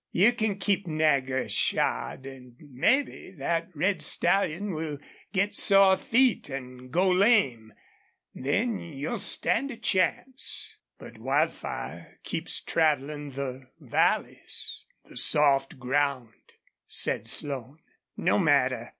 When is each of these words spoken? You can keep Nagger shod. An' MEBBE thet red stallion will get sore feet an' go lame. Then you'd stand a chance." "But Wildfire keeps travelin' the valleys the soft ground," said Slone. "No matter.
You 0.11 0.33
can 0.33 0.57
keep 0.57 0.87
Nagger 0.87 1.47
shod. 1.47 2.25
An' 2.25 2.55
MEBBE 2.59 3.37
thet 3.37 3.69
red 3.75 4.01
stallion 4.01 4.71
will 4.73 4.97
get 5.31 5.55
sore 5.55 5.95
feet 5.95 6.49
an' 6.49 6.89
go 6.89 7.07
lame. 7.11 7.71
Then 8.33 8.79
you'd 8.79 9.19
stand 9.19 9.69
a 9.69 9.77
chance." 9.77 10.75
"But 10.97 11.19
Wildfire 11.19 12.19
keeps 12.23 12.61
travelin' 12.63 13.33
the 13.35 13.69
valleys 13.79 14.87
the 15.05 15.17
soft 15.17 15.77
ground," 15.77 16.33
said 16.87 17.27
Slone. 17.27 17.77
"No 18.17 18.39
matter. 18.39 18.89